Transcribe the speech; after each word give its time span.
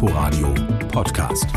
Inforadio 0.00 0.54
Podcast. 0.92 1.48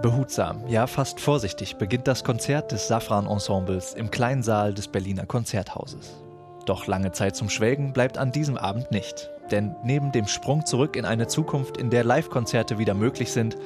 Behutsam, 0.00 0.64
ja 0.68 0.86
fast 0.86 1.18
vorsichtig 1.18 1.74
beginnt 1.74 2.06
das 2.06 2.22
Konzert 2.22 2.70
des 2.70 2.86
Safran 2.86 3.26
Ensembles 3.26 3.94
im 3.94 4.12
kleinen 4.12 4.44
Saal 4.44 4.74
des 4.74 4.86
Berliner 4.86 5.26
Konzerthauses. 5.26 6.22
Doch 6.66 6.86
lange 6.86 7.10
Zeit 7.10 7.34
zum 7.34 7.50
Schwelgen 7.50 7.92
bleibt 7.92 8.16
an 8.16 8.30
diesem 8.30 8.56
Abend 8.56 8.92
nicht. 8.92 9.28
Denn 9.50 9.74
neben 9.82 10.12
dem 10.12 10.28
Sprung 10.28 10.64
zurück 10.64 10.94
in 10.94 11.04
eine 11.04 11.26
Zukunft, 11.26 11.78
in 11.78 11.90
der 11.90 12.04
Live-Konzerte 12.04 12.78
wieder 12.78 12.94
möglich 12.94 13.32
sind, 13.32 13.56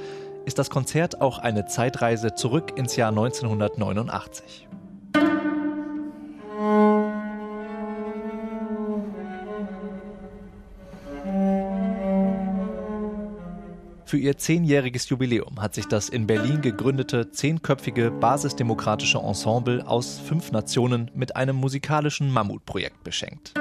ist 0.45 0.59
das 0.59 0.71
Konzert 0.71 1.21
auch 1.21 1.39
eine 1.39 1.67
Zeitreise 1.67 2.35
zurück 2.35 2.73
ins 2.77 2.97
Jahr 2.97 3.11
1989. 3.11 4.69
Für 14.07 14.19
ihr 14.19 14.37
zehnjähriges 14.37 15.09
Jubiläum 15.09 15.61
hat 15.61 15.75
sich 15.75 15.87
das 15.87 16.09
in 16.09 16.29
Berlin 16.29 16.61
gegründete 16.61 17.33
zehnköpfige 17.33 18.13
basisdemokratische 18.13 19.19
Ensemble 19.19 19.85
aus 19.89 20.21
fünf 20.21 20.53
Nationen 20.53 21.11
mit 21.15 21.35
einem 21.35 21.57
musikalischen 21.57 22.31
Mammutprojekt 22.31 23.03
beschenkt. 23.03 23.55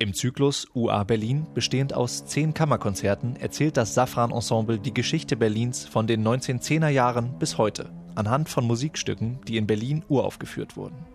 Im 0.00 0.12
Zyklus 0.12 0.66
UA 0.74 1.04
Berlin, 1.04 1.46
bestehend 1.54 1.94
aus 1.94 2.26
zehn 2.26 2.52
Kammerkonzerten, 2.52 3.36
erzählt 3.36 3.76
das 3.76 3.94
Safran 3.94 4.32
Ensemble 4.32 4.78
die 4.78 4.92
Geschichte 4.92 5.36
Berlins 5.36 5.86
von 5.86 6.08
den 6.08 6.26
1910er 6.26 6.88
Jahren 6.88 7.38
bis 7.38 7.58
heute, 7.58 7.90
anhand 8.16 8.48
von 8.48 8.66
Musikstücken, 8.66 9.38
die 9.46 9.56
in 9.56 9.68
Berlin 9.68 10.04
uraufgeführt 10.08 10.76
wurden. 10.76 11.06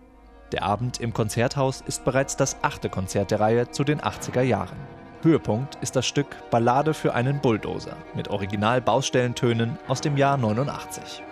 Der 0.52 0.62
Abend 0.62 0.98
im 0.98 1.12
Konzerthaus 1.12 1.82
ist 1.86 2.06
bereits 2.06 2.36
das 2.36 2.56
achte 2.62 2.88
Konzert 2.88 3.30
der 3.30 3.40
Reihe 3.40 3.70
zu 3.70 3.84
den 3.84 4.00
80er 4.00 4.42
Jahren. 4.42 4.78
Höhepunkt 5.22 5.76
ist 5.82 5.94
das 5.94 6.06
Stück 6.06 6.34
Ballade 6.50 6.94
für 6.94 7.14
einen 7.14 7.40
Bulldozer 7.40 7.98
mit 8.14 8.28
Original-Baustellentönen 8.28 9.78
aus 9.88 10.00
dem 10.00 10.16
Jahr 10.16 10.38
89. 10.38 11.22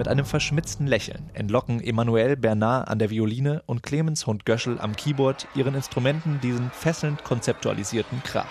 Mit 0.00 0.08
einem 0.08 0.24
verschmitzten 0.24 0.86
Lächeln 0.86 1.28
entlocken 1.34 1.78
Emmanuel 1.78 2.34
Bernard 2.34 2.88
an 2.88 2.98
der 2.98 3.10
Violine 3.10 3.62
und 3.66 3.82
Clemens 3.82 4.26
Hund 4.26 4.46
Göschel 4.46 4.80
am 4.80 4.96
Keyboard 4.96 5.46
ihren 5.54 5.74
Instrumenten 5.74 6.40
diesen 6.40 6.70
fesselnd 6.70 7.22
konzeptualisierten 7.22 8.22
Krach. 8.22 8.50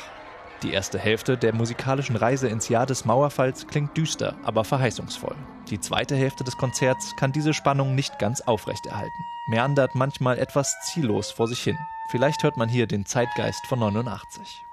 Die 0.61 0.71
erste 0.71 0.99
Hälfte 0.99 1.39
der 1.39 1.55
musikalischen 1.55 2.17
Reise 2.17 2.47
ins 2.49 2.69
Jahr 2.69 2.85
des 2.85 3.03
Mauerfalls 3.03 3.65
klingt 3.65 3.97
düster, 3.97 4.35
aber 4.43 4.63
verheißungsvoll. 4.63 5.35
Die 5.71 5.79
zweite 5.79 6.15
Hälfte 6.15 6.43
des 6.43 6.55
Konzerts 6.55 7.15
kann 7.15 7.31
diese 7.31 7.55
Spannung 7.55 7.95
nicht 7.95 8.19
ganz 8.19 8.41
aufrechterhalten, 8.41 9.25
meandert 9.47 9.95
manchmal 9.95 10.37
etwas 10.37 10.75
ziellos 10.83 11.31
vor 11.31 11.47
sich 11.47 11.63
hin. 11.63 11.79
Vielleicht 12.09 12.43
hört 12.43 12.57
man 12.57 12.69
hier 12.69 12.85
den 12.85 13.07
Zeitgeist 13.07 13.65
von 13.65 13.79
89. 13.79 14.68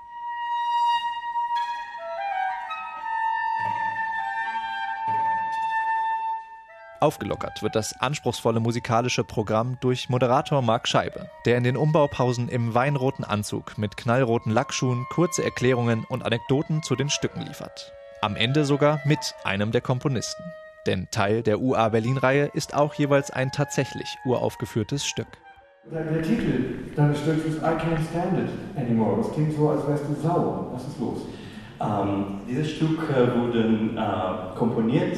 Aufgelockert 7.00 7.62
wird 7.62 7.74
das 7.74 7.98
anspruchsvolle 8.00 8.60
musikalische 8.60 9.24
Programm 9.24 9.76
durch 9.80 10.08
Moderator 10.08 10.62
Marc 10.62 10.88
Scheibe, 10.88 11.28
der 11.44 11.58
in 11.58 11.64
den 11.64 11.76
Umbaupausen 11.76 12.48
im 12.48 12.74
weinroten 12.74 13.24
Anzug 13.24 13.78
mit 13.78 13.96
knallroten 13.96 14.52
Lackschuhen 14.52 15.06
kurze 15.10 15.44
Erklärungen 15.44 16.04
und 16.08 16.24
Anekdoten 16.24 16.82
zu 16.82 16.96
den 16.96 17.10
Stücken 17.10 17.42
liefert. 17.42 17.92
Am 18.22 18.36
Ende 18.36 18.64
sogar 18.64 19.00
mit 19.04 19.34
einem 19.44 19.72
der 19.72 19.82
Komponisten. 19.82 20.42
Denn 20.86 21.08
Teil 21.10 21.42
der 21.42 21.60
UA 21.60 21.88
Berlin-Reihe 21.90 22.50
ist 22.54 22.74
auch 22.74 22.94
jeweils 22.94 23.30
ein 23.30 23.52
tatsächlich 23.52 24.16
uraufgeführtes 24.24 25.06
Stück. 25.06 25.28
Der, 25.90 26.04
der 26.04 26.22
Titel 26.22 26.94
deines 26.96 27.20
Stücks 27.20 27.44
ist 27.44 27.58
I 27.58 27.76
Can't 27.76 28.08
Stand 28.10 28.38
It 28.38 28.76
Anymore. 28.76 29.18
Das 29.18 29.32
klingt 29.32 29.54
so, 29.54 29.70
als 29.70 29.86
wärst 29.86 30.04
du 30.08 30.14
sauer. 30.20 30.70
Was 30.72 30.86
ist 30.86 30.98
los? 30.98 31.18
Ähm, 31.80 32.40
dieses 32.48 32.70
Stück 32.72 32.98
äh, 33.10 33.38
wurde 33.38 33.60
äh, 33.96 34.58
komponiert 34.58 35.16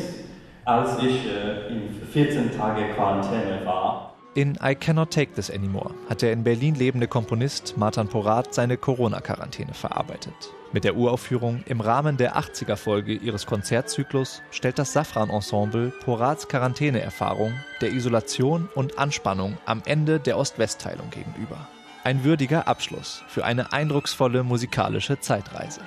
als 0.69 0.99
ich 0.99 1.25
äh, 1.27 1.69
in 1.69 1.89
14 2.13 2.57
Tage 2.57 2.93
Quarantäne 2.95 3.65
war. 3.65 4.15
In 4.35 4.59
I 4.63 4.75
Cannot 4.75 5.11
Take 5.11 5.33
This 5.33 5.51
Anymore 5.51 5.95
hat 6.11 6.21
der 6.21 6.33
in 6.33 6.45
Berlin 6.45 6.75
lebende 6.75 7.09
Komponist 7.09 7.77
Martin 7.79 8.07
Porat 8.07 8.53
seine 8.53 8.77
Corona-Quarantäne 8.77 9.73
verarbeitet. 9.73 10.35
Mit 10.73 10.85
der 10.85 10.97
Uraufführung 10.97 11.63
im 11.65 11.81
Rahmen 11.81 12.19
der 12.19 12.37
80er-Folge 12.37 13.15
ihres 13.15 13.47
Konzertzyklus 13.47 14.43
stellt 14.51 14.79
das 14.79 14.93
Safran-Ensemble 14.93 15.91
Porats 16.05 16.47
Quarantäneerfahrung 16.49 17.55
der 17.81 17.93
Isolation 17.93 18.69
und 18.75 18.99
Anspannung 18.99 19.57
am 19.65 19.83
Ende 19.87 20.21
der 20.21 20.37
Ost-West-Teilung 20.37 21.09
gegenüber. 21.11 21.67
Ein 22.05 22.25
würdiger 22.25 22.69
Abschluss 22.69 23.25
für 23.27 23.47
eine 23.47 23.73
eindrucksvolle 23.73 24.45
musikalische 24.45 25.19
Zeitreise. 25.19 25.81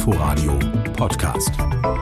Inforadio 0.00 0.58
Podcast. 0.96 1.99